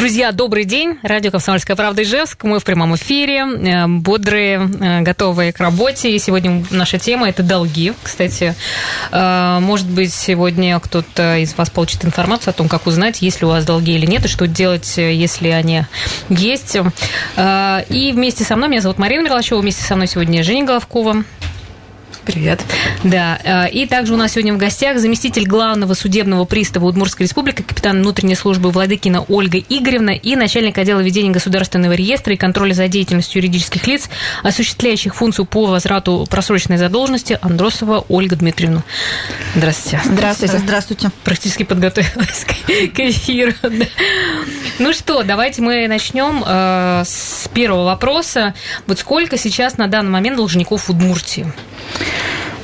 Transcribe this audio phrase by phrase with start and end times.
[0.00, 0.98] Друзья, добрый день.
[1.02, 2.44] Радио «Комсомольская правда» Ижевск.
[2.44, 6.10] Мы в прямом эфире, э, бодрые, э, готовые к работе.
[6.10, 7.92] И сегодня наша тема– это долги.
[8.02, 8.54] Кстати,
[9.12, 13.46] э, может быть, сегодня кто-то из вас получит информацию о том, как узнать, есть ли
[13.46, 15.82] у вас долги или нет, и что делать, если они
[16.30, 16.76] есть.
[16.76, 21.24] И вместе со мной, меня зовут Марина Мерлачева, вместе со мной сегодня Женя Головкова.
[22.24, 22.60] Привет.
[23.02, 27.62] Да, э, и также у нас сегодня в гостях заместитель главного судебного пристава Удмуртской республики,
[27.62, 32.88] капитан внутренней службы Владыкина Ольга Игоревна и начальник отдела ведения государственного реестра и контроля за
[32.88, 34.10] деятельностью юридических лиц,
[34.42, 38.84] осуществляющих функцию по возврату просроченной задолженности Андросова Ольга Дмитриевна.
[39.54, 40.00] Здравствуйте.
[40.04, 40.58] Здравствуйте.
[40.58, 41.10] Здравствуйте.
[41.24, 42.44] Практически подготовилась
[42.94, 43.52] к эфиру.
[44.78, 48.54] Ну что, давайте мы начнем э, с первого вопроса.
[48.86, 51.52] Вот сколько сейчас на данный момент должников в Удмуртии?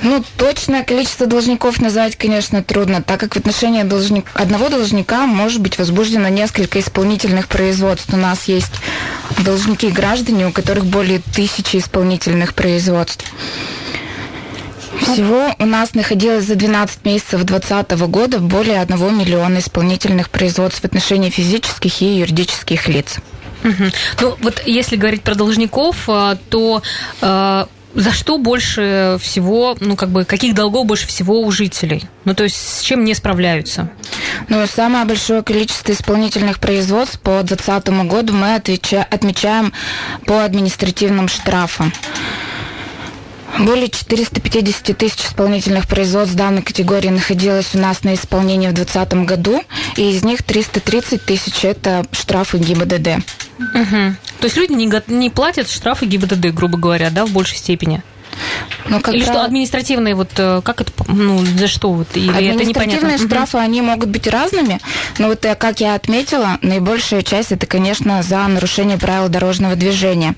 [0.02, 4.27] Ну, точное количество должников назвать, конечно, трудно, так как в отношении должник...
[4.34, 8.12] одного должника может быть возбуждено несколько исполнительных производств.
[8.12, 8.75] У нас есть
[9.38, 13.25] должники граждане, у которых более тысячи исполнительных производств.
[15.00, 20.84] Всего у нас находилось за 12 месяцев 2020 года более 1 миллиона исполнительных производств в
[20.84, 23.16] отношении физических и юридических лиц.
[23.64, 23.84] Угу.
[24.20, 26.83] Ну, вот если говорить про должников, э, то
[27.20, 27.66] э,
[27.97, 32.05] за что больше всего, ну, как бы, каких долгов больше всего у жителей?
[32.25, 33.88] Ну, то есть, с чем не справляются?
[34.48, 39.72] Ну, самое большое количество исполнительных производств по 2020 году мы отвеча- отмечаем
[40.27, 41.92] по административным штрафам.
[43.59, 49.62] Более 450 тысяч исполнительных производств данной категории находилось у нас на исполнении в 2020 году,
[49.97, 53.25] и из них 330 тысяч– это штрафы ГИБДД.
[53.59, 54.15] Угу.
[54.41, 58.03] То есть люди не, не платят штрафы ГИБДД, грубо говоря, да, в большей степени?
[58.89, 62.09] Ну, как Или что административные, вот э, как это, ну, за что вот?
[62.15, 63.65] Или административные это штрафы, угу.
[63.65, 64.81] они могут быть разными,
[65.19, 70.34] но вот, э, как я отметила, наибольшая часть это, конечно, за нарушение правил дорожного движения.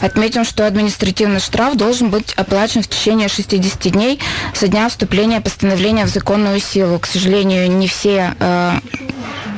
[0.00, 4.18] Отметим, что административный штраф должен быть оплачен в течение 60 дней
[4.54, 6.98] со дня вступления постановления в законную силу.
[6.98, 8.72] К сожалению, не все э,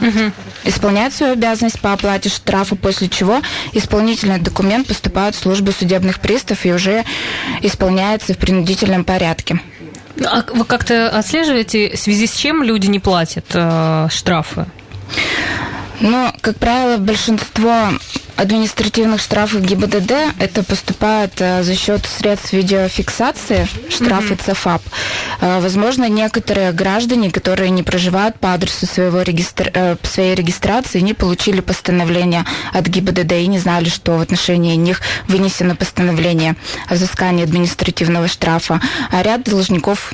[0.00, 0.32] угу
[0.66, 3.40] исполняют свою обязанность по оплате штрафа, после чего
[3.72, 7.04] исполнительный документ поступает в службу судебных приставов и уже
[7.62, 9.60] исполняется в принудительном порядке.
[10.24, 14.66] А вы как-то отслеживаете, в связи с чем люди не платят э, штрафы?
[16.00, 17.90] Ну, как правило, большинство
[18.36, 24.54] административных штрафов ГИБДД это поступает э, за счет средств видеофиксации, штрафы mm-hmm.
[24.54, 24.82] ЦФАП.
[25.40, 29.70] Э, возможно, некоторые граждане, которые не проживают по адресу своего регистра...
[29.72, 35.00] э, своей регистрации, не получили постановление от ГИБДД и не знали, что в отношении них
[35.28, 36.56] вынесено постановление
[36.88, 38.80] о взыскании административного штрафа.
[39.10, 40.12] А ряд должников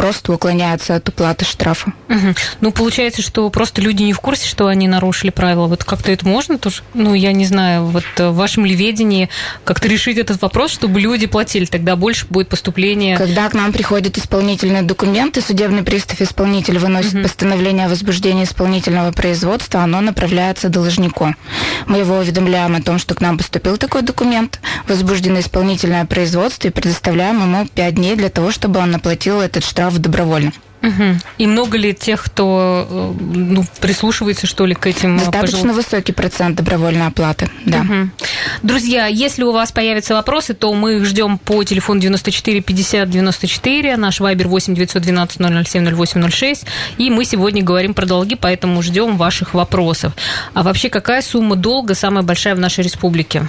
[0.00, 1.92] просто уклоняются от уплаты штрафа.
[2.08, 2.34] Угу.
[2.62, 5.66] Ну, получается, что просто люди не в курсе, что они нарушили правила.
[5.66, 6.82] Вот как-то это можно тоже?
[6.94, 9.28] Ну, я не знаю, вот в вашем ли ведении
[9.64, 13.16] как-то решить этот вопрос, чтобы люди платили, тогда больше будет поступление.
[13.16, 17.22] Когда к нам приходят исполнительные документы, судебный пристав исполнитель выносит угу.
[17.22, 21.34] постановление о возбуждении исполнительного производства, оно направляется должнику.
[21.86, 26.70] Мы его уведомляем о том, что к нам поступил такой документ, возбуждено исполнительное производство и
[26.70, 30.52] предоставляем ему 5 дней для того, чтобы он оплатил этот штраф добровольно.
[30.82, 31.18] Угу.
[31.38, 35.74] И много ли тех, кто э, ну, прислушивается, что ли, к этим э, Достаточно пожил...
[35.74, 37.80] высокий процент добровольной оплаты, да.
[37.80, 38.10] Угу.
[38.62, 43.96] Друзья, если у вас появятся вопросы, то мы их ждем по телефону 94 50 94,
[43.96, 46.66] наш вайбер 8 912 007 08 06,
[46.96, 50.14] и мы сегодня говорим про долги, поэтому ждем ваших вопросов.
[50.54, 53.46] А вообще, какая сумма долга самая большая в нашей республике?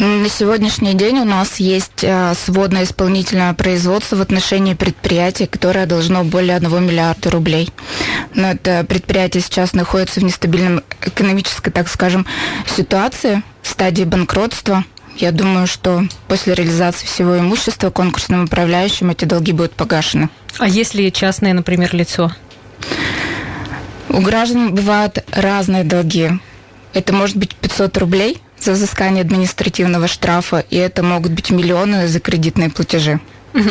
[0.00, 6.24] На сегодняшний день у нас есть э, сводное исполнительное производство в отношении предприятия, которое должно
[6.24, 7.70] более 1 миллиарда рублей.
[8.34, 12.24] Но это предприятие сейчас находится в нестабильном экономической, так скажем,
[12.66, 14.84] ситуации, стадии банкротства.
[15.16, 20.30] Я думаю, что после реализации всего имущества конкурсным управляющим эти долги будут погашены.
[20.58, 22.32] А если частное, например, лицо?
[24.08, 26.30] У граждан бывают разные долги.
[26.94, 32.20] Это может быть 500 рублей– за взыскание административного штрафа, и это могут быть миллионы за
[32.20, 33.20] кредитные платежи.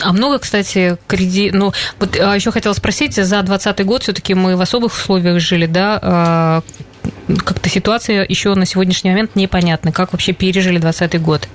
[0.01, 1.53] А много, кстати, кредит...
[1.53, 5.67] Ну, вот а еще хотела спросить, за 2020 год все-таки мы в особых условиях жили,
[5.67, 5.99] да?
[6.01, 6.63] А,
[7.45, 9.91] как-то ситуация еще на сегодняшний момент непонятна.
[9.91, 11.47] Как вообще пережили 2020 год?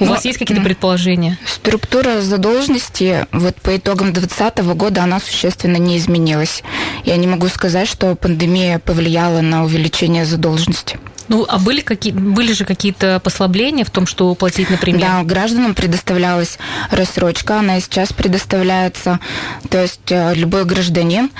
[0.00, 1.38] У ну, вас есть какие-то предположения?
[1.46, 6.62] Структура задолженности вот по итогам 2020 года она существенно не изменилась.
[7.04, 10.98] Я не могу сказать, что пандемия повлияла на увеличение задолженности.
[11.28, 15.00] Ну, а были, какие, были же какие-то послабления в том, что платить, например?
[15.00, 16.58] Да, гражданам предоставлялась
[16.90, 19.20] рассрочка, она и сейчас предоставляется.
[19.70, 21.30] То есть э, любой гражданин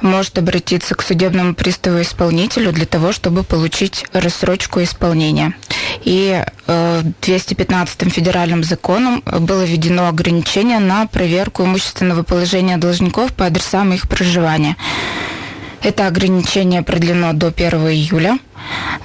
[0.00, 5.54] может обратиться к судебному приставу-исполнителю для того, чтобы получить рассрочку исполнения.
[6.04, 13.92] И э, 215-м федеральным законом было введено ограничение на проверку имущественного положения должников по адресам
[13.92, 14.76] их проживания.
[15.82, 18.38] Это ограничение продлено до 1 июля.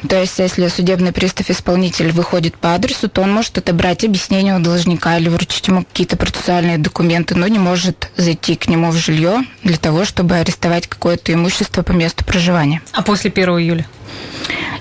[0.08, 5.18] То есть, если судебный пристав-исполнитель выходит по адресу, то он может отобрать объяснение у должника
[5.18, 9.78] или вручить ему какие-то процессуальные документы, но не может зайти к нему в жилье для
[9.78, 12.82] того, чтобы арестовать какое-то имущество по месту проживания.
[12.94, 13.88] А после 1 июля?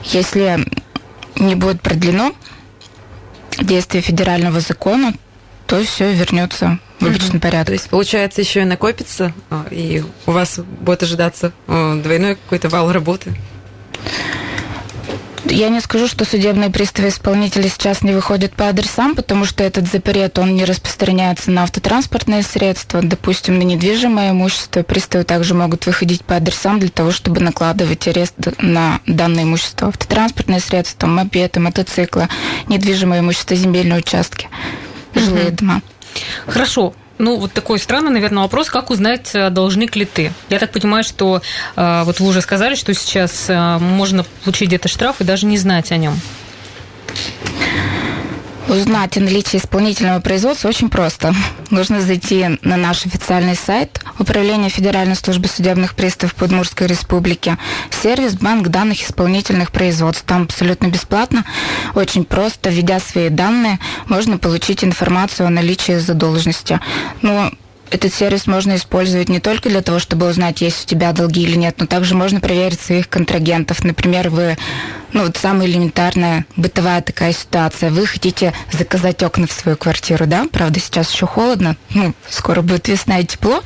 [0.04, 0.66] Если
[1.36, 2.32] не будет продлено
[3.58, 5.14] действие федерального закона,
[5.66, 7.68] то все вернется в обычный порядок.
[7.68, 12.68] То есть, получается, еще и накопится, а, и у вас будет ожидаться а, двойной какой-то
[12.68, 13.34] вал работы?
[15.48, 19.86] Я не скажу, что судебные приставы исполнители сейчас не выходят по адресам, потому что этот
[19.86, 23.00] запрет, он не распространяется на автотранспортные средства.
[23.02, 28.34] Допустим, на недвижимое имущество приставы также могут выходить по адресам для того, чтобы накладывать арест
[28.58, 29.88] на данное имущество.
[29.88, 32.28] Автотранспортные средства, мопеды, мотоциклы,
[32.68, 34.48] недвижимое имущество, земельные участки,
[35.14, 35.80] жилые дома.
[36.46, 36.94] Хорошо.
[37.18, 40.32] Ну, вот такой странный, наверное, вопрос, как узнать, э, должник ли ты?
[40.50, 41.40] Я так понимаю, что
[41.74, 45.56] э, вот вы уже сказали, что сейчас э, можно получить где-то штраф и даже не
[45.56, 46.20] знать о нем.
[48.68, 51.32] Узнать о наличии исполнительного производства очень просто.
[51.70, 57.56] Нужно зайти на наш официальный сайт Управления Федеральной службы судебных приставов Подмурской Республики,
[58.02, 60.24] сервис банк данных исполнительных производств.
[60.26, 61.44] Там абсолютно бесплатно,
[61.94, 63.78] очень просто, введя свои данные,
[64.08, 66.80] можно получить информацию о наличии задолженности.
[67.22, 67.52] Но
[67.90, 71.56] этот сервис можно использовать не только для того, чтобы узнать, есть у тебя долги или
[71.56, 73.84] нет, но также можно проверить своих контрагентов.
[73.84, 74.56] Например, вы,
[75.12, 80.46] ну вот самая элементарная бытовая такая ситуация, вы хотите заказать окна в свою квартиру, да?
[80.50, 83.62] Правда, сейчас еще холодно, ну, скоро будет весна и тепло.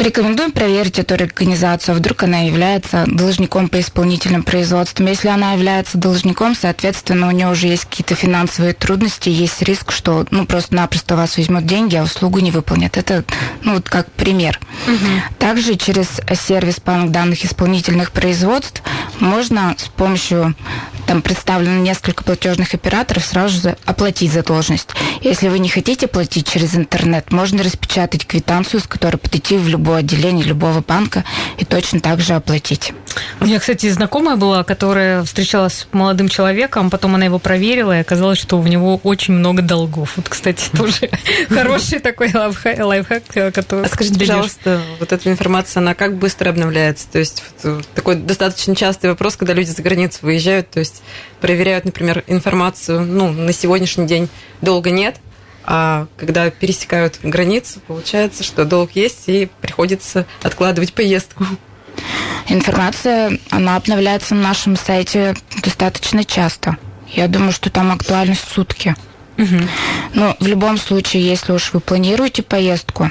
[0.00, 5.08] Рекомендуем проверить эту организацию, вдруг она является должником по исполнительным производствам.
[5.08, 10.26] Если она является должником, соответственно, у нее уже есть какие-то финансовые трудности, есть риск, что
[10.30, 12.96] ну, просто-напросто вас возьмут деньги, а услугу не выполнят.
[12.96, 13.24] Это
[13.62, 14.58] ну, вот как пример.
[14.86, 15.36] Угу.
[15.38, 18.82] Также через сервис банк данных исполнительных производств
[19.18, 20.54] можно с помощью
[21.06, 24.90] там представлено несколько платежных операторов, сразу же оплатить задолженность.
[25.20, 30.00] Если вы не хотите платить через интернет, можно распечатать квитанцию, с которой подойти в любое
[30.00, 31.24] отделение любого банка
[31.58, 32.92] и точно так же оплатить.
[33.40, 38.00] У меня, кстати, знакомая была, которая встречалась с молодым человеком, потом она его проверила, и
[38.00, 40.12] оказалось, что у него очень много долгов.
[40.16, 41.10] Вот, кстати, тоже
[41.48, 43.84] хороший такой лайфхак, который...
[43.84, 47.08] А скажите, пожалуйста, вот эта информация, она как быстро обновляется?
[47.10, 47.42] То есть
[47.94, 51.02] такой достаточно частый вопрос, когда люди за границу выезжают, то есть
[51.40, 54.28] проверяют, например, информацию, ну, на сегодняшний день
[54.62, 55.16] долго нет,
[55.64, 61.44] а когда пересекают границу, получается, что долг есть, и приходится откладывать поездку.
[62.48, 66.76] Информация, она обновляется на нашем сайте достаточно часто.
[67.08, 68.94] Я думаю, что там актуальность сутки.
[69.38, 69.56] Угу.
[70.14, 73.10] Но в любом случае, если уж вы планируете поездку,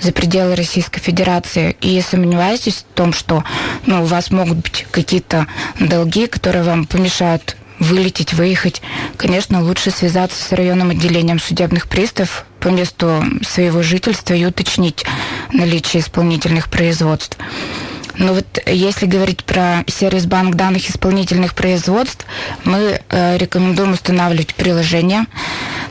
[0.00, 3.44] за пределы Российской Федерации и сомневаетесь в том, что
[3.86, 5.46] ну, у вас могут быть какие-то
[5.80, 8.82] долги, которые вам помешают вылететь, выехать,
[9.16, 15.04] конечно, лучше связаться с районным отделением судебных приставов по месту своего жительства и уточнить
[15.52, 17.36] наличие исполнительных производств.
[18.18, 22.24] Но вот если говорить про сервис банк данных исполнительных производств,
[22.64, 25.26] мы э, рекомендуем устанавливать приложение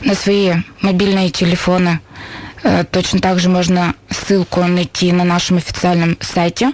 [0.02, 2.00] на свои мобильные телефоны–
[2.90, 6.72] точно так же можно ссылку найти на нашем официальном сайте.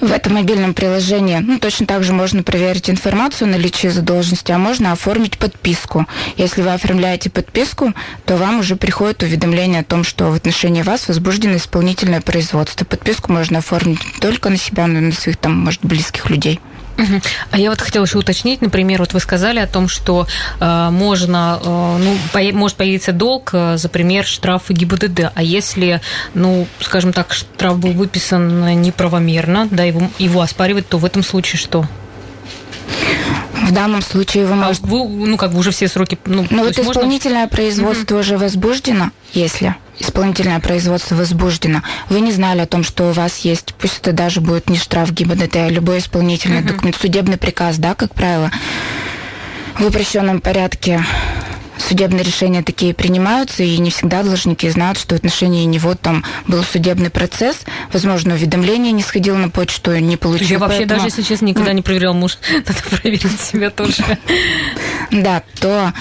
[0.00, 4.58] В этом мобильном приложении ну, точно так же можно проверить информацию о наличии задолженности, а
[4.58, 6.06] можно оформить подписку.
[6.36, 7.92] Если вы оформляете подписку,
[8.24, 12.84] то вам уже приходит уведомление о том, что в отношении вас возбуждено исполнительное производство.
[12.84, 16.60] Подписку можно оформить не только на себя, но и на своих там, может, близких людей.
[17.50, 20.26] А я вот хотела еще уточнить, например, вот вы сказали о том, что
[20.60, 26.00] э, можно, э, ну, по, может появиться долг э, за пример штрафа ГИБДД, а если,
[26.34, 31.58] ну, скажем так, штраф был выписан неправомерно, да, его, его оспаривать, то в этом случае
[31.58, 31.86] что?
[33.72, 34.86] В данном случае вы А можете...
[34.86, 36.18] вы, ну, как бы уже все сроки...
[36.26, 42.32] Ну, Ну вот есть можно- исполнительное производство уже возбуждено, если исполнительное производство возбуждено, вы не
[42.32, 45.68] знали о том, что у вас есть, пусть это даже будет не штраф ГИБДД, а
[45.70, 48.50] любой исполнительный документ, судебный приказ, да, как правило,
[49.78, 51.02] в упрощенном порядке
[51.78, 56.62] судебные решения такие принимаются, и не всегда должники знают, что в отношении него там был
[56.62, 57.60] судебный процесс,
[57.92, 60.48] возможно, уведомление не сходило на почту, не получил.
[60.48, 62.38] Я вообще поэтому- даже, если честно, никогда не проверял муж.
[62.52, 64.04] Надо проверить себя тоже.
[65.10, 65.92] Да, то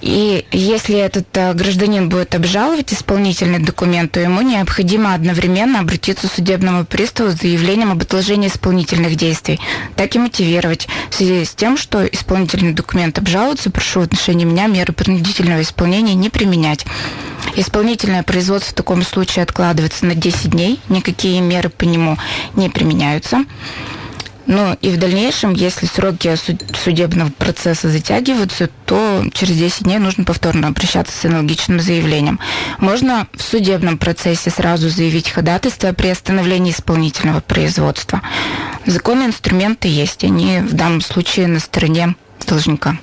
[0.00, 6.32] и если этот э, гражданин будет обжаловать исполнительный документ, то ему необходимо одновременно обратиться к
[6.32, 9.58] судебному приставу с заявлением об отложении исполнительных действий.
[9.96, 10.88] Так и мотивировать.
[11.10, 16.14] В связи с тем, что исполнительный документ обжалуется, прошу в отношении меня меры принудительного исполнения
[16.14, 16.84] не применять.
[17.54, 22.18] Исполнительное производство в таком случае откладывается на 10 дней, никакие меры по нему
[22.54, 23.44] не применяются.
[24.46, 30.24] Ну и в дальнейшем, если сроки суд- судебного процесса затягиваются, то через 10 дней нужно
[30.24, 32.40] повторно обращаться с аналогичным заявлением.
[32.78, 38.22] Можно в судебном процессе сразу заявить ходатайство о приостановлении исполнительного производства.
[38.86, 42.96] Законные инструменты есть, они в данном случае на стороне должника.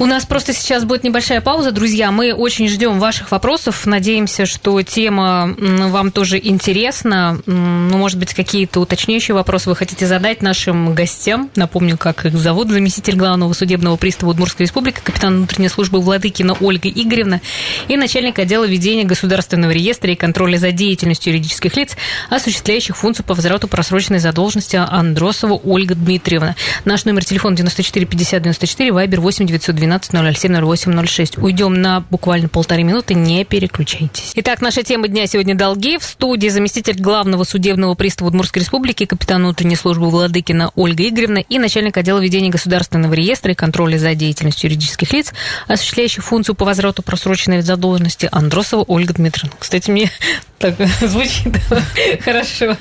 [0.00, 2.12] У нас просто сейчас будет небольшая пауза, друзья.
[2.12, 3.84] Мы очень ждем ваших вопросов.
[3.84, 7.40] Надеемся, что тема вам тоже интересна.
[7.46, 11.50] Ну, может быть, какие-то уточняющие вопросы вы хотите задать нашим гостям.
[11.56, 12.70] Напомню, как их зовут.
[12.70, 17.40] Заместитель главного судебного пристава Удмуртской республики, капитан внутренней службы Владыкина Ольга Игоревна
[17.88, 21.96] и начальник отдела ведения государственного реестра и контроля за деятельностью юридических лиц,
[22.30, 26.54] осуществляющих функцию по возврату просроченной задолженности Андросова Ольга Дмитриевна.
[26.84, 31.38] Наш номер телефона 94 50 94, вайбер 8 912 007 08 06.
[31.38, 34.32] Уйдем на буквально полторы минуты, не переключайтесь.
[34.36, 35.98] Итак, наша тема дня сегодня долги.
[35.98, 41.58] В студии заместитель главного судебного пристава Удмуртской республики, капитан внутренней службы Владыкина Ольга Игоревна и
[41.58, 45.32] начальник отдела ведения государственного реестра и контроля за деятельностью юридических лиц,
[45.66, 49.56] осуществляющих функцию по возврату просроченной задолженности Андросова Ольга Дмитриевна.
[49.58, 50.10] Кстати, мне
[50.58, 51.56] так звучит
[52.24, 52.76] хорошо.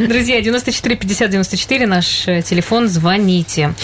[0.00, 3.74] Друзья, 94 50 94 наш э, телефон, звоните.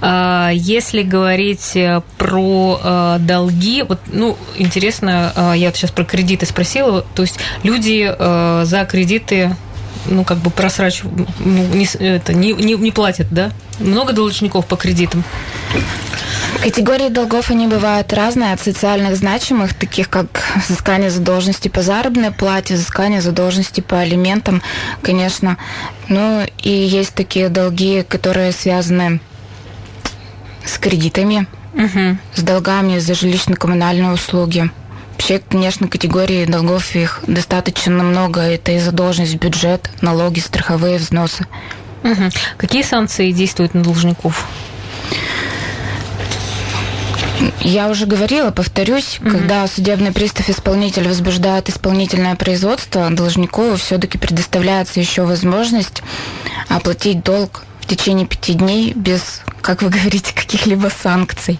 [0.00, 6.04] А, Если говорить э, про э, долги, вот, ну, интересно, э, я вот сейчас про
[6.04, 9.54] кредиты спросила, то есть люди за кредиты
[10.08, 13.50] ну, как бы просрачивают, ну, не, это, не, не, не платят, да?
[13.78, 15.24] Много должников по кредитам?
[16.62, 22.74] Категории долгов, они бывают разные, от социальных значимых, таких как взыскание задолженности по заработной плате,
[22.74, 24.62] взыскание задолженности по алиментам,
[25.02, 25.56] конечно.
[26.08, 29.20] Ну и есть такие долги, которые связаны
[30.64, 32.16] с кредитами, Угу.
[32.34, 34.70] с долгами за жилищно-коммунальные услуги.
[35.18, 38.40] Вообще, конечно, категории долгов их достаточно много.
[38.40, 41.44] Это и задолженность бюджет, налоги, страховые взносы.
[42.04, 42.30] Угу.
[42.56, 44.46] Какие санкции действуют на должников?
[47.60, 56.00] Я уже говорила, повторюсь, когда судебный пристав-исполнитель возбуждает исполнительное производство, должнику все-таки предоставляется еще возможность
[56.68, 61.58] оплатить долг в течение пяти дней без, как вы говорите, каких-либо санкций.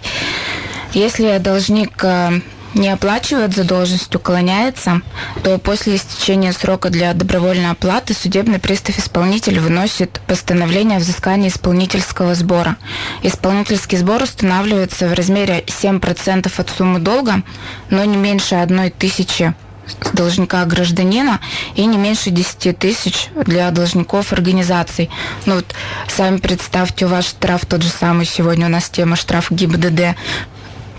[0.93, 2.39] Если должник э,
[2.73, 5.01] не оплачивает задолженность, уклоняется,
[5.43, 12.77] то после истечения срока для добровольной оплаты судебный пристав-исполнитель выносит постановление о взыскании исполнительского сбора.
[13.23, 17.43] Исполнительский сбор устанавливается в размере 7% от суммы долга,
[17.89, 19.53] но не меньше одной тысячи
[20.01, 21.39] с должника гражданина
[21.75, 25.09] и не меньше 10 тысяч для должников организаций.
[25.45, 25.65] Ну вот
[26.07, 30.15] сами представьте, у вас штраф тот же самый, сегодня у нас тема штраф ГИБДД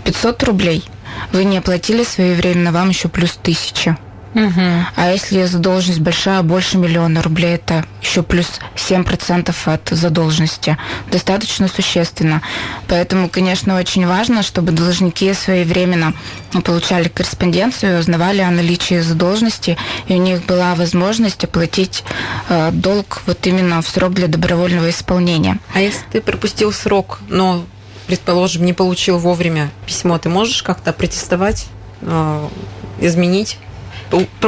[0.03, 0.83] 500 рублей.
[1.31, 3.97] Вы не оплатили своевременно, вам еще плюс 1000.
[4.33, 4.61] Угу.
[4.95, 10.77] А если задолженность большая, больше миллиона рублей, это еще плюс 7% от задолженности.
[11.11, 12.41] Достаточно существенно.
[12.87, 16.13] Поэтому, конечно, очень важно, чтобы должники своевременно
[16.63, 22.03] получали корреспонденцию, узнавали о наличии задолженности, и у них была возможность оплатить
[22.49, 25.59] э, долг вот именно в срок для добровольного исполнения.
[25.73, 27.65] А если ты пропустил срок, но,
[28.11, 31.67] предположим, не получил вовремя письмо, ты можешь как-то протестовать,
[32.01, 32.47] э,
[32.99, 33.57] изменить,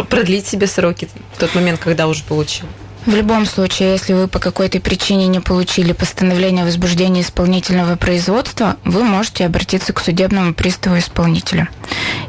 [0.09, 2.67] продлить себе сроки в тот момент, когда уже получил?
[3.05, 8.75] В любом случае, если вы по какой-то причине не получили постановление о возбуждении исполнительного производства,
[8.83, 11.69] вы можете обратиться к судебному приставу исполнителя.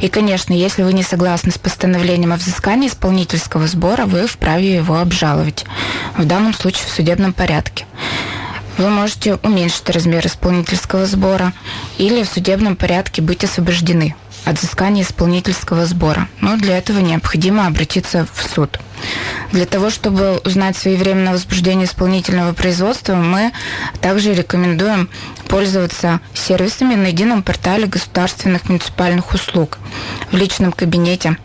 [0.01, 4.99] И, конечно, если вы не согласны с постановлением о взыскании исполнительского сбора, вы вправе его
[4.99, 5.65] обжаловать.
[6.17, 7.87] В данном случае в судебном порядке.
[8.77, 11.53] Вы можете уменьшить размер исполнительского сбора
[11.97, 16.29] или в судебном порядке быть освобождены от взыскания исполнительского сбора.
[16.41, 18.79] Но для этого необходимо обратиться в суд.
[19.53, 23.53] Для того, чтобы узнать своевременное возбуждение исполнительного производства, мы
[24.01, 25.09] также рекомендуем
[25.49, 29.79] пользоваться сервисами на едином портале государственных муниципальных услуг
[30.33, 31.37] в личном кабинете.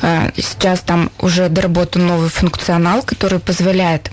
[0.00, 4.10] Э, сейчас там уже доработан новый функционал, который позволяет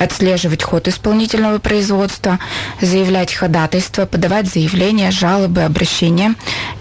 [0.00, 2.38] отслеживать ход исполнительного производства,
[2.80, 6.34] заявлять ходатайства, подавать заявления, жалобы, обращения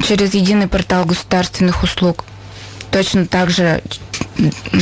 [0.07, 2.23] через единый портал государственных услуг.
[2.91, 3.83] Точно так же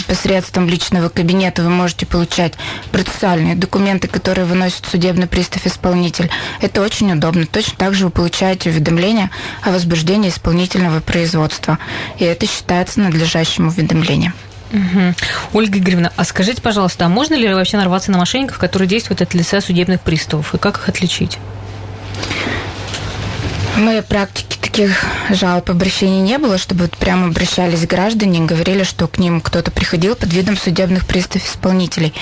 [0.07, 2.53] посредством личного кабинета вы можете получать
[2.91, 6.29] процессуальные документы, которые выносит судебный пристав-исполнитель.
[6.61, 7.45] Это очень удобно.
[7.47, 9.29] Точно так же вы получаете уведомление
[9.63, 11.79] о возбуждении исполнительного производства.
[12.19, 14.33] И это считается надлежащим уведомлением.
[14.71, 15.13] Угу.
[15.53, 19.33] Ольга Игоревна, а скажите, пожалуйста, а можно ли вообще нарваться на мошенников, которые действуют от
[19.33, 21.37] лица судебных приставов, и как их отличить?
[23.75, 28.83] В моей практике таких жалоб обращений не было, чтобы вот прямо обращались граждане и говорили,
[28.83, 32.13] что к ним кто-то приходил под видом судебных пристав-исполнителей.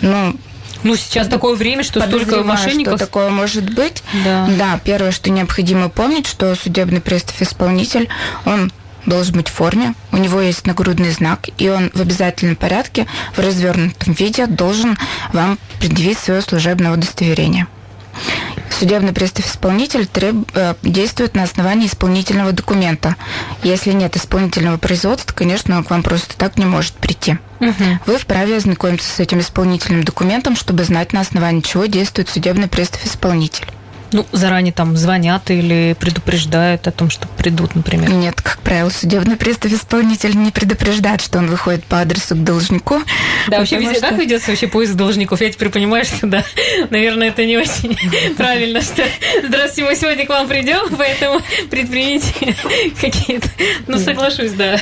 [0.00, 0.36] Ну,
[0.82, 2.96] ну, сейчас такое время, что столько мошенников.
[2.96, 4.02] что такое может быть.
[4.24, 4.48] Да.
[4.58, 8.08] да, первое, что необходимо помнить, что судебный пристав-исполнитель,
[8.44, 8.72] он
[9.06, 13.38] должен быть в форме, у него есть нагрудный знак, и он в обязательном порядке в
[13.38, 14.98] развернутом виде должен
[15.32, 17.66] вам предъявить свое служебное удостоверение.
[18.70, 20.34] Судебный пристав-исполнитель треб...
[20.54, 23.16] Э, действует на основании исполнительного документа.
[23.62, 27.38] Если нет исполнительного производства, конечно, он к вам просто так не может прийти.
[27.60, 27.84] Угу.
[28.06, 33.66] Вы вправе ознакомиться с этим исполнительным документом, чтобы знать, на основании чего действует судебный пристав-исполнитель.
[34.12, 38.10] Ну, заранее там звонят или предупреждают о том, что придут, например?
[38.10, 43.00] Нет, как правило, судебный пристав исполнитель не предупреждает, что он выходит по адресу к должнику.
[43.48, 44.08] Да, вообще везде что...
[44.08, 45.40] как ведется вообще поиск должников?
[45.40, 46.44] Я теперь понимаю, что да,
[46.90, 47.96] наверное, это не очень
[48.36, 49.04] правильно, что
[49.42, 52.32] здравствуйте, мы сегодня к вам придем, поэтому предпримите
[53.00, 53.48] какие-то...
[53.86, 54.80] Ну, соглашусь, да.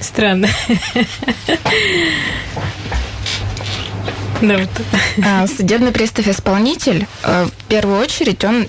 [0.00, 0.48] Странно.
[4.42, 4.68] Да, вот.
[5.24, 8.66] А, судебный пристав-исполнитель, э, в первую очередь, он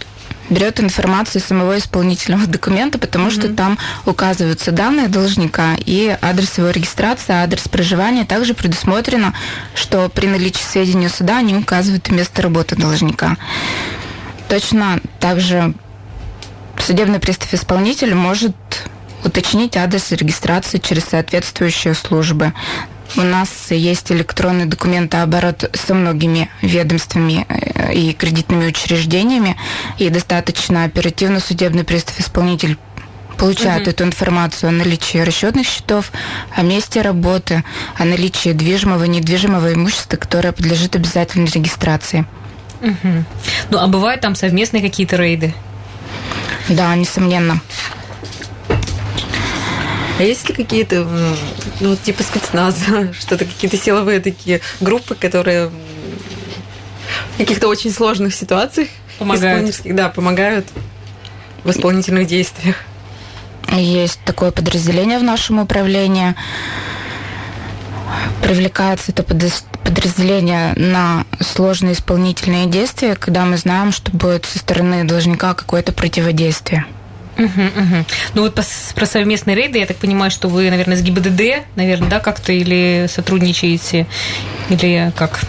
[0.50, 3.32] берет информацию самого исполнительного документа, потому mm-hmm.
[3.32, 8.26] что там указываются данные должника и адрес его регистрации, адрес проживания.
[8.26, 9.34] Также предусмотрено,
[9.74, 13.38] что при наличии сведений суда они указывают место работы должника.
[14.50, 15.74] Точно также
[16.80, 18.56] судебный пристав-исполнитель может
[19.24, 22.54] уточнить адрес регистрации через соответствующие службы.
[23.18, 29.56] У нас есть электронный документооборот со многими ведомствами э, и кредитными учреждениями,
[29.98, 32.78] и достаточно оперативно судебный пристав-исполнитель
[33.38, 33.92] получает угу.
[33.92, 36.12] эту информацию о наличии расчетных счетов,
[36.54, 37.64] о месте работы,
[37.98, 42.26] о наличии движимого и недвижимого имущества, которое подлежит обязательной регистрации.
[42.82, 43.24] Угу.
[43.72, 45.54] Ну, а бывают там совместные какие-то рейды?
[46.68, 47.62] Да, несомненно.
[50.18, 51.08] А есть ли какие-то,
[51.82, 55.72] ну, типа спецназа, что-то, какие-то силовые такие группы, которые
[57.34, 58.88] в каких-то очень сложных ситуациях
[59.20, 59.76] помогают?
[59.84, 60.68] Да, помогают
[61.64, 62.78] в исполнительных действиях.
[63.72, 66.36] Есть такое подразделение в нашем управлении.
[68.42, 75.54] Привлекается это подразделение на сложные исполнительные действия, когда мы знаем, что будет со стороны должника
[75.56, 76.86] какое-то противодействие.
[77.38, 78.06] Угу, угу.
[78.34, 78.56] Ну вот
[78.96, 83.08] про совместные рейды, я так понимаю, что вы, наверное, с ГИБДД, наверное, да, как-то или
[83.10, 84.08] сотрудничаете,
[84.70, 85.42] или как?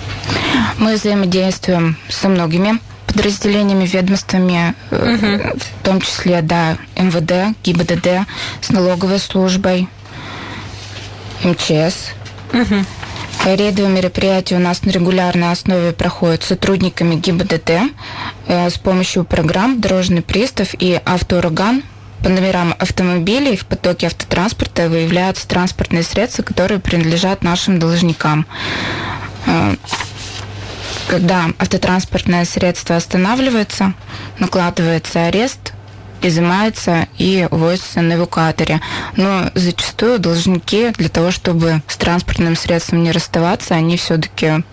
[0.79, 5.59] Мы взаимодействуем со многими подразделениями, ведомствами, угу.
[5.81, 8.27] в том числе, да, МВД, ГИБДД,
[8.61, 9.89] с налоговой службой,
[11.45, 12.11] МЧС.
[12.53, 12.85] Угу.
[13.55, 17.71] Рейдовые мероприятия у нас на регулярной основе проходят сотрудниками ГИБДД
[18.49, 21.85] э, с помощью программ «Дорожный пристав» и «Автоураган».
[22.25, 28.47] По номерам автомобилей в потоке автотранспорта выявляются транспортные средства, которые принадлежат нашим должникам.
[29.47, 29.77] Э,
[31.07, 33.95] когда автотранспортное средство останавливается,
[34.41, 35.73] накладывается арест,
[36.29, 38.81] изымается и увозится на эвакуаторе.
[39.17, 44.65] Но зачастую должники для того, чтобы с транспортным средством не расставаться, они все-таки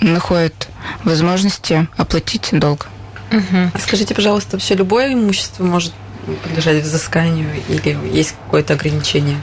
[0.00, 0.68] находят
[1.04, 2.88] возможности оплатить долг.
[3.32, 3.78] Угу.
[3.80, 5.92] Скажите, пожалуйста, вообще любое имущество может
[6.42, 9.38] подлежать взысканию или есть какое-то ограничение?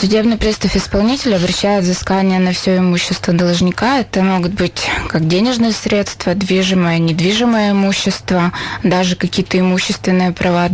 [0.00, 3.98] Судебный пристав исполнителя обращает взыскание на все имущество должника.
[3.98, 10.68] Это могут быть как денежные средства, движимое, недвижимое имущество, даже какие-то имущественные права,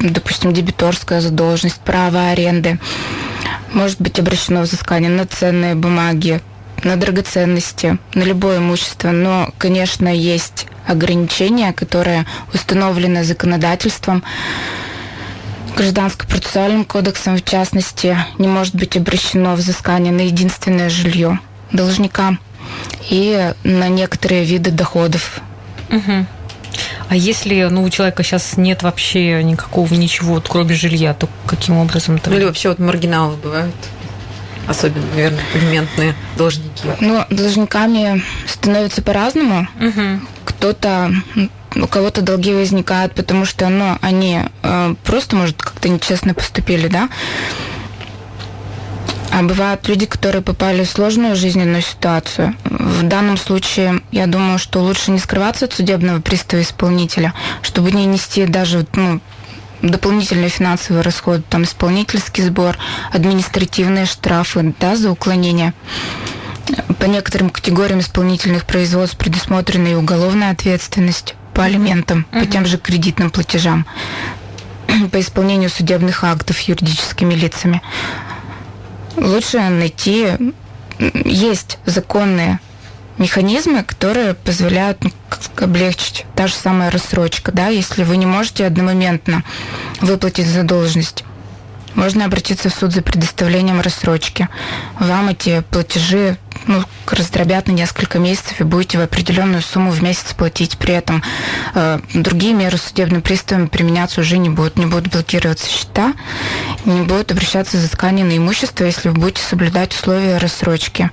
[0.00, 2.78] допустим, дебиторская задолженность, право аренды.
[3.72, 6.40] Может быть обращено взыскание на ценные бумаги,
[6.82, 9.10] на драгоценности, на любое имущество.
[9.10, 14.22] Но, конечно, есть ограничение, которое установлено законодательством,
[15.76, 21.38] Гражданско-процессуальным кодексом, в частности, не может быть обращено взыскание на единственное жилье
[21.70, 22.38] должника
[23.10, 25.40] и на некоторые виды доходов.
[25.90, 26.26] Угу.
[27.08, 32.20] А если ну, у человека сейчас нет вообще никакого ничего, кроме жилья, то каким образом?
[32.24, 33.74] Ну или вообще вот маргиналы бывают?
[34.66, 36.88] Особенно, наверное, алиментные должники.
[37.00, 39.68] Ну, должниками становятся по-разному.
[39.80, 40.26] Угу.
[40.44, 41.12] Кто-то
[41.82, 47.08] у кого-то долги возникают, потому что ну, они э, просто, может, как-то нечестно поступили, да.
[49.32, 52.54] А бывают люди, которые попали в сложную жизненную ситуацию.
[52.64, 58.06] В данном случае, я думаю, что лучше не скрываться от судебного пристава исполнителя, чтобы не
[58.06, 59.20] нести даже ну,
[59.82, 62.78] дополнительные финансовые расходы, там исполнительский сбор,
[63.12, 65.74] административные штрафы да, за уклонение.
[66.98, 72.40] По некоторым категориям исполнительных производств предусмотрена и уголовная ответственность по алиментам, uh-huh.
[72.40, 73.86] по тем же кредитным платежам,
[75.10, 77.82] по исполнению судебных актов юридическими лицами.
[79.16, 80.32] Лучше найти...
[80.98, 82.58] Есть законные
[83.18, 85.10] механизмы, которые позволяют ну,
[85.60, 89.44] облегчить та же самая рассрочка, да, если вы не можете одномоментно
[90.00, 91.22] выплатить задолженность
[91.96, 94.48] можно обратиться в суд за предоставлением рассрочки.
[95.00, 100.32] Вам эти платежи ну, раздробят на несколько месяцев и будете в определенную сумму в месяц
[100.34, 100.78] платить.
[100.78, 101.22] При этом
[101.74, 104.76] э, другие меры судебным приставом применяться уже не будут.
[104.76, 106.14] Не будут блокироваться счета,
[106.84, 111.10] не будут обращаться за взыскание на имущество, если вы будете соблюдать условия рассрочки.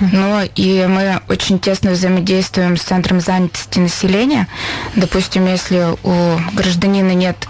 [0.00, 4.46] Ну и мы очень тесно взаимодействуем с Центром занятости населения.
[4.96, 7.48] Допустим, если у гражданина нет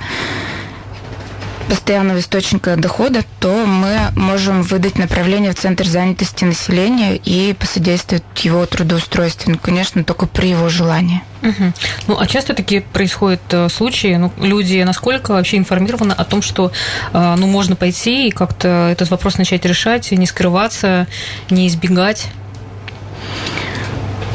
[1.68, 8.64] постоянного источника дохода, то мы можем выдать направление в Центр занятости населения и посодействовать его
[8.66, 9.52] трудоустройству.
[9.52, 11.22] Ну, конечно, только при его желании.
[11.42, 11.72] Угу.
[12.08, 16.72] Ну, а часто такие происходят э, случаи, ну, люди насколько вообще информированы о том, что
[17.12, 21.06] э, ну, можно пойти и как-то этот вопрос начать решать, не скрываться,
[21.50, 22.26] не избегать?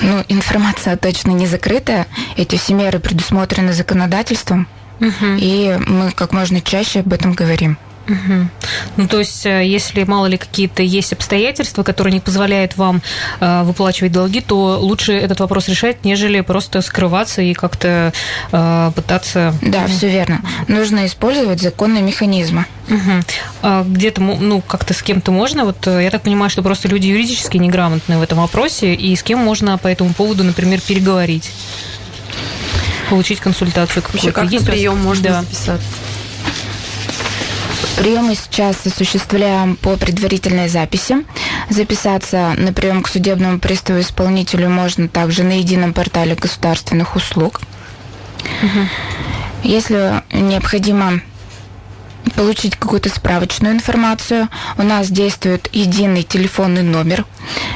[0.02, 2.08] Ну, информация точно не закрытая.
[2.36, 4.68] Эти все меры предусмотрены законодательством.
[5.00, 5.38] Угу.
[5.40, 7.78] И мы как можно чаще об этом говорим.
[8.08, 8.48] Угу.
[8.98, 13.02] Ну, то есть, э, если мало ли какие-то есть обстоятельства, которые не позволяют вам
[13.40, 18.12] э, выплачивать долги, то лучше этот вопрос решать, нежели просто скрываться и как-то
[18.52, 19.54] э, пытаться.
[19.62, 20.42] Да, все верно.
[20.68, 22.66] Нужно использовать законные механизмы.
[22.90, 23.24] Угу.
[23.62, 25.64] А где-то, ну, как-то с кем-то можно.
[25.64, 29.24] Вот э, я так понимаю, что просто люди юридически неграмотные в этом вопросе, и с
[29.24, 31.52] кем можно по этому поводу, например, переговорить
[33.10, 34.32] получить консультацию какую-то.
[34.32, 35.42] Как Есть прием можно да.
[35.42, 35.88] записаться?
[37.98, 41.18] Приемы сейчас осуществляем по предварительной записи.
[41.70, 47.62] Записаться на прием к судебному приставу исполнителю можно также на едином портале государственных услуг.
[48.64, 48.88] Угу.
[49.64, 51.22] Если необходимо
[52.36, 57.26] получить какую-то справочную информацию, у нас действует единый телефонный номер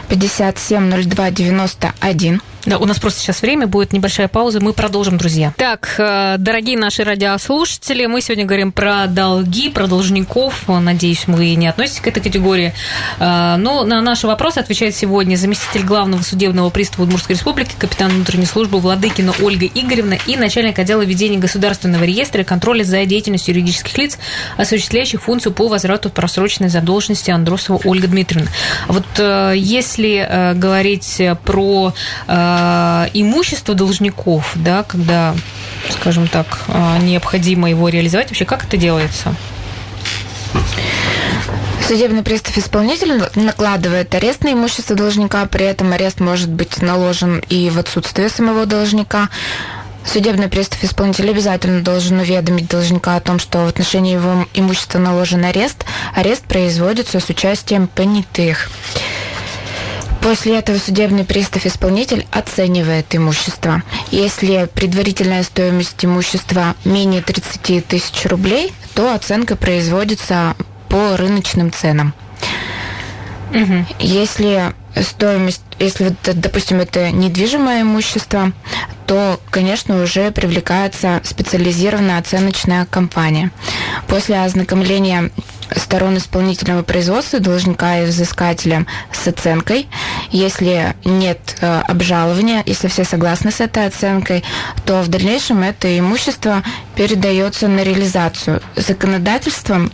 [0.10, 2.42] 570291.
[2.68, 5.54] Да, у нас просто сейчас время, будет небольшая пауза, мы продолжим, друзья.
[5.56, 10.68] Так, э, дорогие наши радиослушатели, мы сегодня говорим про долги, про должников.
[10.68, 12.74] Надеюсь, вы не относитесь к этой категории.
[13.20, 18.46] Э, но на наши вопросы отвечает сегодня заместитель главного судебного пристава Удмуртской республики, капитан внутренней
[18.46, 23.98] службы Владыкина Ольга Игоревна и начальник отдела ведения государственного реестра и контроля за деятельностью юридических
[23.98, 24.18] лиц,
[24.58, 28.52] осуществляющих функцию по возврату просроченной задолженности Андросова Ольга Дмитриевна.
[28.90, 31.94] Вот э, если говорить про
[33.14, 35.36] имущество должников, да, когда,
[35.90, 39.36] скажем так, э, необходимо его реализовать, вообще как это делается?
[41.88, 47.70] Судебный пристав исполнитель накладывает арест на имущество должника, при этом арест может быть наложен и
[47.70, 49.30] в отсутствие самого должника.
[50.06, 55.46] Судебный пристав исполнитель обязательно должен уведомить должника о том, что в отношении его имущества наложен
[55.46, 55.86] арест.
[56.14, 58.70] Арест производится с участием понятых.
[60.28, 63.82] После этого судебный пристав-исполнитель оценивает имущество.
[64.12, 70.54] Если предварительная стоимость имущества менее 30 тысяч рублей, то оценка производится
[70.90, 72.14] по рыночным ценам.
[73.52, 73.86] Угу.
[74.00, 78.52] Если стоимость, если, допустим, это недвижимое имущество,
[79.06, 83.52] то, конечно, уже привлекается специализированная оценочная компания.
[84.08, 85.32] После ознакомления
[85.76, 89.88] сторон исполнительного производства, должника и взыскателя с оценкой.
[90.32, 94.44] Если нет э, обжалования, если все согласны с этой оценкой,
[94.86, 96.64] то в дальнейшем это имущество
[96.96, 98.62] передается на реализацию.
[98.76, 99.92] Законодательством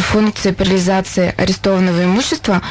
[0.00, 2.62] функции по реализации арестованного имущества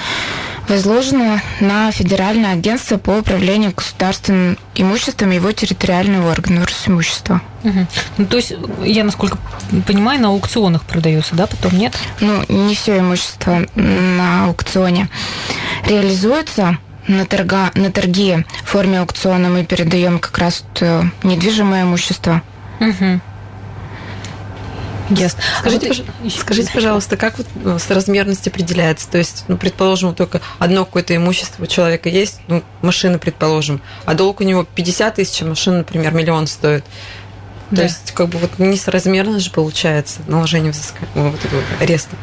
[0.68, 7.42] возложено на Федеральное агентство по управлению государственным имуществом и его территориального органа Росимущества.
[7.64, 7.88] Угу.
[8.18, 9.38] Ну, то есть, я, насколько
[9.88, 11.94] понимаю, на аукционах продается, да, потом нет?
[12.20, 15.10] Ну, не все имущество на аукционе
[15.86, 22.42] реализуется на, торга, на торги в форме аукциона мы передаем как раз э, недвижимое имущество.
[22.80, 23.20] Угу.
[25.10, 25.36] Yes.
[25.60, 29.10] Скажите, а вот, скажите, пожалуйста, как вот ну, размерность определяется?
[29.10, 34.14] То есть, ну, предположим, только одно какое-то имущество у человека есть, ну, машина, предположим, а
[34.14, 36.86] долг у него 50 тысяч, а машина, например, миллион стоит.
[37.70, 37.84] То да.
[37.84, 42.16] есть, как бы вот несоразмерно же получается наложение взыскания, вот этого ареста.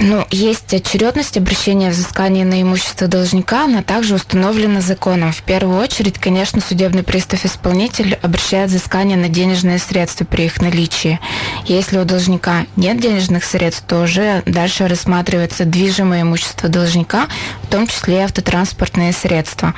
[0.00, 5.32] Ну, есть очередность обращения взыскания на имущество должника, она также установлена законом.
[5.32, 11.18] В первую очередь, конечно, судебный пристав-исполнитель обращает взыскание на денежные средства при их наличии.
[11.64, 17.26] Если у должника нет денежных средств, то уже дальше рассматривается движимое имущество должника,
[17.62, 19.74] в том числе и автотранспортные средства.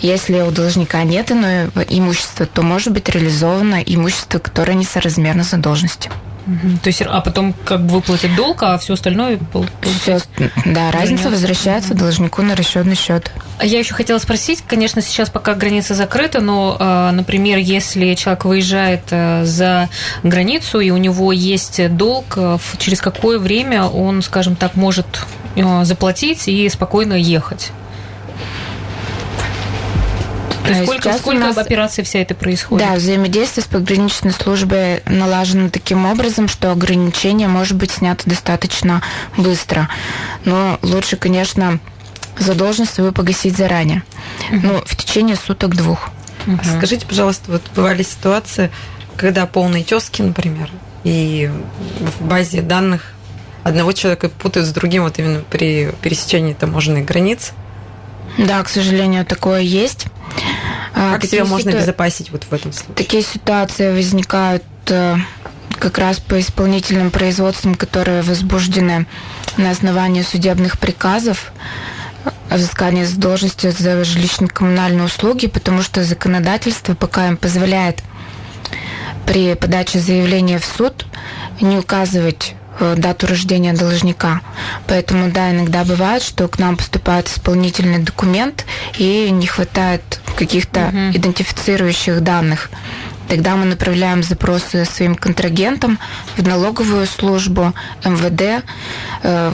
[0.00, 6.10] Если у должника нет иного имущества, то может быть реализовано имущество, которое несоразмерно задолженности.
[6.46, 6.78] Угу.
[6.82, 9.38] То есть, а потом как бы выплатит долг, а все остальное...
[10.02, 10.18] Все,
[10.66, 13.30] да, разница возвращается должнику на расчетный счет.
[13.58, 18.44] А я еще хотела спросить, конечно, сейчас пока граница закрыта, но, а, например, если человек
[18.44, 19.88] выезжает э, за
[20.22, 25.06] границу и у него есть долг, э, через какое время он, скажем так, может
[25.56, 27.70] э, заплатить и спокойно ехать?
[30.64, 32.86] То есть сколько, сколько нас, операций вся это происходит?
[32.86, 39.02] Да, взаимодействие с пограничной службой налажено таким образом, что ограничение может быть снято достаточно
[39.36, 39.88] быстро.
[40.44, 41.78] Но лучше, конечно,
[42.38, 44.02] задолженность свою погасить заранее.
[44.50, 44.60] Угу.
[44.62, 46.10] Ну, в течение суток-двух.
[46.46, 46.58] Угу.
[46.78, 48.70] Скажите, пожалуйста, вот бывали ситуации,
[49.16, 50.70] когда полные тески, например,
[51.04, 51.50] и
[52.00, 53.12] в базе данных
[53.62, 57.52] одного человека путают с другим вот именно при пересечении таможенной границ.
[58.38, 60.06] Да, к сожалению, такое есть.
[60.94, 61.78] А, как себя можно ситу...
[61.78, 62.94] обезопасить вот в этом случае?
[62.94, 65.16] Такие ситуации возникают э,
[65.78, 69.06] как раз по исполнительным производствам, которые возбуждены
[69.56, 71.52] на основании судебных приказов
[72.50, 78.02] о взыскании с должности за жилищно-коммунальные услуги, потому что законодательство пока им позволяет
[79.26, 81.06] при подаче заявления в суд
[81.60, 82.63] не указывать Э,
[82.96, 84.40] дату рождения должника.
[84.86, 88.64] Поэтому, да, иногда бывает, что к нам поступает исполнительный документ
[88.98, 91.16] и не хватает каких-то угу.
[91.16, 92.70] идентифицирующих данных.
[93.28, 95.98] Тогда мы направляем запросы своим контрагентам
[96.36, 97.72] в налоговую службу,
[98.04, 98.64] МВД,
[99.22, 99.52] э,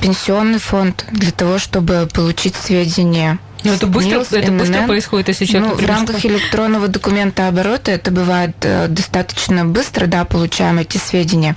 [0.00, 3.38] пенсионный фонд для того, чтобы получить сведения.
[3.64, 5.70] Но это быстро, НИЛС, это быстро происходит, если человек...
[5.70, 6.28] Ну, в рамках что...
[6.28, 11.56] электронного документа оборота это бывает э, достаточно быстро, да, получаем эти сведения.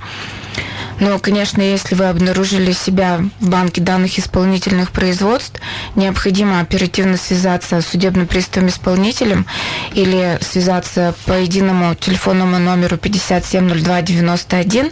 [1.00, 5.60] Но, конечно, если вы обнаружили себя в банке данных исполнительных производств,
[5.96, 9.46] необходимо оперативно связаться с судебным приставом исполнителем
[9.94, 14.90] или связаться по единому телефонному номеру 570291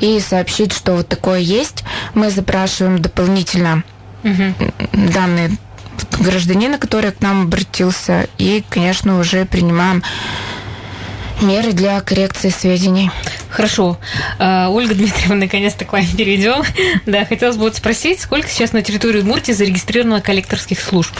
[0.00, 1.84] и сообщить, что вот такое есть.
[2.14, 3.84] Мы запрашиваем дополнительно
[4.24, 4.54] угу.
[4.92, 5.56] данные
[6.18, 10.02] гражданина, который к нам обратился, и, конечно, уже принимаем
[11.40, 13.10] меры для коррекции сведений.
[13.50, 13.98] Хорошо.
[14.38, 16.62] А, Ольга Дмитриевна, наконец-то к вам перейдем.
[17.06, 21.12] Да, хотелось бы вот спросить, сколько сейчас на территории Удмуртии зарегистрировано коллекторских служб?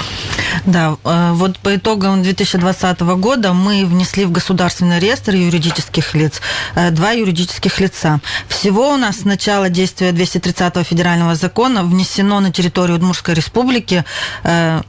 [0.64, 6.40] Да, а, вот по итогам 2020 года мы внесли в государственный реестр юридических лиц
[6.74, 8.20] э, два юридических лица.
[8.48, 14.04] Всего у нас с начала действия 230 федерального закона внесено на территорию Удмуртской республики
[14.44, 14.82] э,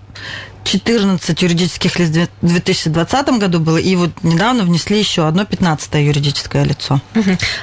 [0.64, 2.10] 14 юридических лиц
[2.42, 7.02] в 2020 году было, и вот недавно внесли еще одно 15 юридическое лицо.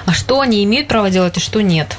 [0.06, 1.96] А что они имеют право делать и что нет?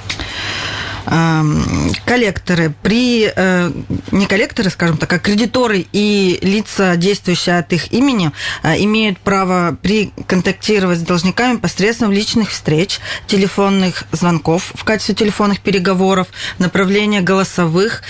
[1.11, 3.71] Эм, коллекторы при э,
[4.11, 8.31] не коллекторы, скажем так, а кредиторы и лица, действующие от их имени,
[8.61, 15.61] э, имеют право при контактировать с должниками посредством личных встреч, телефонных звонков в качестве телефонных
[15.61, 16.27] переговоров,
[16.59, 18.03] направления голосовых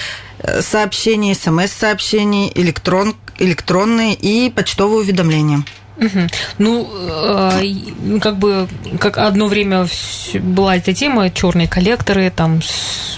[0.61, 5.63] сообщений, смс-сообщений, электрон, электронные и почтовые уведомления.
[5.99, 6.27] Угу.
[6.59, 8.67] Ну, э, как бы,
[8.99, 9.85] как одно время
[10.35, 12.61] была эта тема, черные коллекторы, там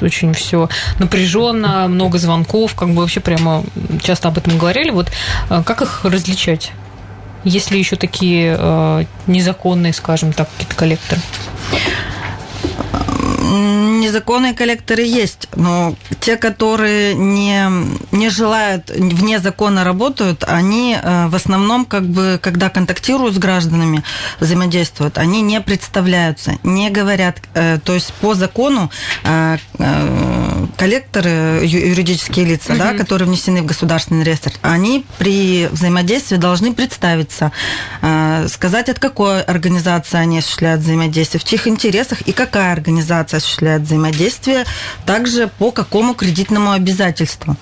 [0.01, 3.63] очень все напряженно, много звонков, как бы вообще прямо
[4.01, 4.89] часто об этом говорили.
[4.89, 5.12] Вот
[5.49, 6.71] э, как их различать?
[7.43, 11.21] Есть ли еще такие э, незаконные, скажем так, какие-то коллекторы?
[14.01, 17.69] Незаконные коллекторы есть, но те, которые не,
[18.11, 24.03] не желают, вне закона работают, они э, в основном, как бы, когда контактируют с гражданами,
[24.39, 28.91] взаимодействуют, они не представляются, не говорят, э, то есть по закону
[29.23, 29.57] э,
[30.77, 32.79] коллекторы, юридические лица, угу.
[32.79, 37.51] да, которые внесены в государственный реестр, они при взаимодействии должны представиться,
[38.47, 44.65] сказать, от какой организации они осуществляют взаимодействие, в чьих интересах и какая организация осуществляет взаимодействие,
[45.06, 47.56] также по какому кредитному обязательству.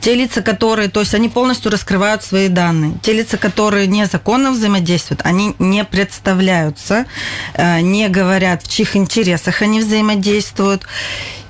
[0.00, 2.94] Те лица, которые, то есть они полностью раскрывают свои данные.
[3.02, 7.06] Те лица, которые незаконно взаимодействуют, они не представляются,
[7.54, 10.86] э, не говорят, в чьих интересах они взаимодействуют.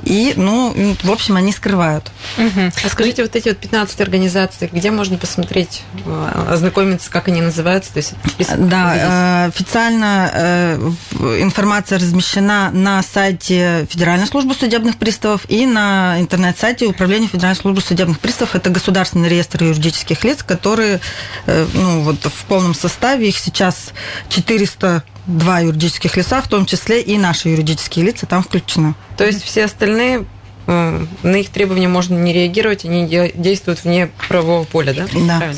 [0.05, 2.11] И, ну, в общем, они скрывают.
[2.39, 2.73] Угу.
[2.85, 7.93] А скажите, вот эти вот 15 организаций, где можно посмотреть, э, ознакомиться, как они называются?
[7.93, 8.15] То есть
[8.57, 10.93] да, э, официально э,
[11.41, 18.21] информация размещена на сайте Федеральной службы судебных приставов и на интернет-сайте Управления Федеральной службы судебных
[18.21, 18.55] приставов.
[18.55, 21.01] Это государственный реестр юридических лиц, которые
[21.47, 23.91] ну, вот в полном составе, их сейчас
[24.29, 25.03] 400
[25.39, 28.95] два юридических лица, в том числе и наши юридические лица там включены.
[29.17, 30.27] То есть все остальные
[30.67, 35.07] э, на их требования можно не реагировать, они действуют вне правового поля, да?
[35.27, 35.53] Да.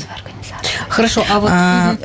[0.89, 1.49] Хорошо, а вот...
[1.51, 1.97] А,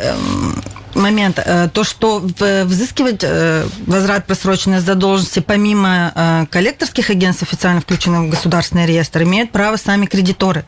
[0.98, 1.38] момент.
[1.44, 8.30] Э, то, что взыскивать э, возврат просроченной задолженности помимо э, коллекторских агентств, официально включенных в
[8.30, 10.64] государственный реестр, имеют право сами кредиторы.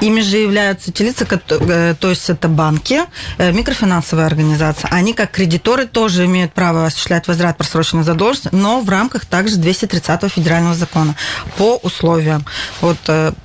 [0.00, 3.00] Ими же являются те лица, то есть это банки,
[3.38, 4.88] микрофинансовые организации.
[4.90, 10.32] Они как кредиторы тоже имеют право осуществлять возврат просроченной задолженности, но в рамках также 230
[10.32, 11.14] федерального закона
[11.56, 12.44] по условиям,
[12.80, 12.98] вот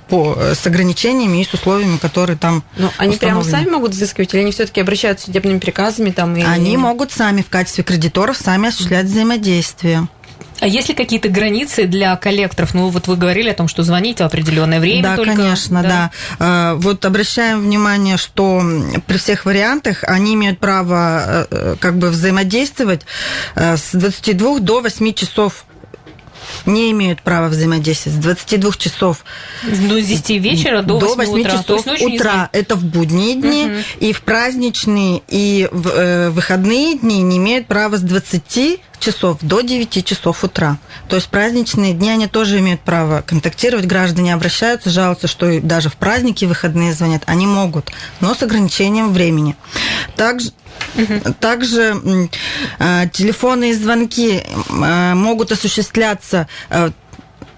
[0.08, 4.40] по, с ограничениями и с условиями, которые там Но они прямо сами могут взыскивать или
[4.40, 6.36] они все-таки обращаются судебными приказами там?
[6.36, 6.42] И...
[6.42, 10.06] Они могут сами в качестве кредиторов сами осуществлять взаимодействие.
[10.60, 12.74] А есть ли какие-то границы для коллекторов?
[12.74, 15.36] Ну, вот вы говорили о том, что звонить в определенное время да, только.
[15.36, 16.74] Конечно, да, да.
[16.74, 18.62] Вот обращаем внимание, что
[19.06, 23.06] при всех вариантах они имеют право э, э, как бы взаимодействовать
[23.54, 25.64] э, с 22 до 8 часов
[26.66, 29.24] не имеют права взаимодействовать с 22 часов
[29.62, 31.50] ну, с 10 вечера до 8, до 8 утра.
[31.50, 32.48] часов утра.
[32.52, 33.74] Это в будние дни, угу.
[34.00, 39.60] и в праздничные, и в э, выходные дни не имеют права с 20 часов до
[39.60, 40.78] 9 часов утра.
[41.08, 43.86] То есть праздничные дни они тоже имеют право контактировать.
[43.86, 47.22] Граждане обращаются, жалуются, что даже в праздники выходные звонят.
[47.26, 49.56] Они могут, но с ограничением времени.
[50.16, 50.52] Также
[50.96, 51.34] Угу.
[51.40, 52.00] Также
[52.78, 56.90] э, телефонные звонки э, могут осуществляться э,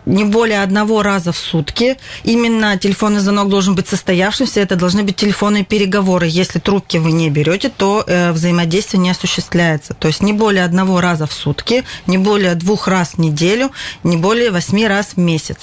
[0.06, 1.96] не более одного раза в сутки.
[2.24, 4.60] Именно телефонный звонок должен быть состоявшимся.
[4.60, 6.26] Это должны быть телефонные переговоры.
[6.28, 9.94] Если трубки вы не берете, то э, взаимодействие не осуществляется.
[9.94, 13.70] То есть не более одного раза в сутки, не более двух раз в неделю,
[14.02, 15.58] не более восьми раз в месяц.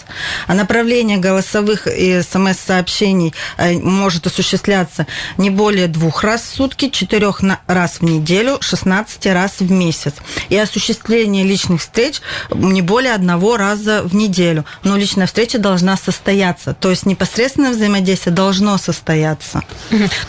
[0.47, 5.05] А направление голосовых и смс-сообщений э, может осуществляться
[5.37, 10.13] не более двух раз в сутки, четырех раз в неделю, 16 раз в месяц.
[10.49, 12.21] И осуществление личных встреч
[12.53, 16.73] не более одного раза в неделю неделю, но личная встреча должна состояться.
[16.73, 19.61] То есть непосредственное взаимодействие должно состояться.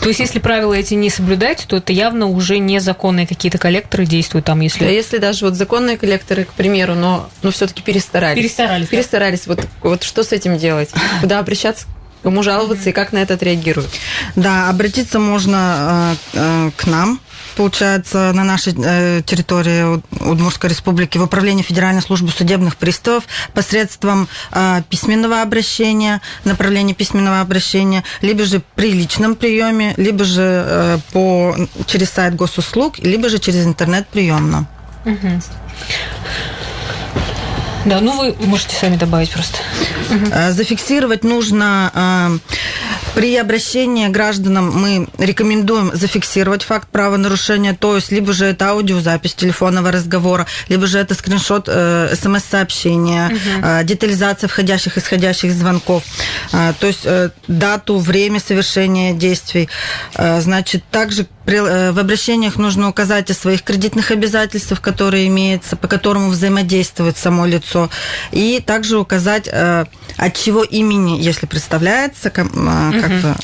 [0.01, 4.45] То есть если правила эти не соблюдать, то это явно уже незаконные какие-то коллекторы действуют
[4.45, 4.85] там, если...
[4.85, 8.41] А если даже вот законные коллекторы, к примеру, но, но все-таки перестарались.
[8.41, 8.87] Перестарались.
[8.87, 9.41] Перестарались.
[9.45, 9.53] Да?
[9.55, 10.89] Вот, вот что с этим делать?
[11.21, 11.85] Куда обращаться?
[12.23, 13.89] Кому жаловаться и как на это отреагируют?
[14.35, 17.19] Да, обратиться можно э, э, к нам
[17.61, 24.81] получается, на нашей э, территории Удмуртской республики в управлении Федеральной службы судебных приставов посредством э,
[24.89, 32.09] письменного обращения, направления письменного обращения, либо же при личном приеме, либо же э, по, через
[32.09, 34.67] сайт госуслуг, либо же через интернет-приемно.
[35.05, 35.41] Угу.
[37.85, 39.59] Да, ну вы можете сами добавить просто.
[40.09, 40.25] Угу.
[40.49, 42.39] Зафиксировать нужно
[43.21, 49.91] при обращении гражданам мы рекомендуем зафиксировать факт правонарушения, то есть либо же это аудиозапись телефонного
[49.91, 53.63] разговора, либо же это скриншот э, смс-сообщения, угу.
[53.63, 56.03] э, детализация входящих и исходящих звонков,
[56.51, 59.69] э, то есть э, дату, время совершения действий.
[60.15, 65.75] Э, значит, также при, э, в обращениях нужно указать о своих кредитных обязательствах, которые имеются,
[65.75, 67.91] по которому взаимодействует само лицо,
[68.31, 69.85] и также указать, э,
[70.17, 72.47] от чего имени, если представляется, как
[73.11, 73.35] бы...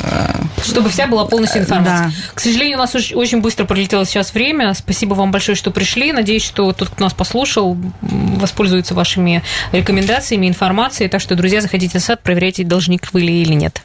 [0.63, 2.07] Чтобы вся была полностью информация.
[2.07, 2.11] Да.
[2.33, 4.73] К сожалению, у нас очень быстро пролетело сейчас время.
[4.73, 6.11] Спасибо вам большое, что пришли.
[6.11, 11.09] Надеюсь, что тот, кто нас послушал, воспользуется вашими рекомендациями, информацией.
[11.09, 13.81] Так что, друзья, заходите на сайт, проверяйте, должник вы или нет.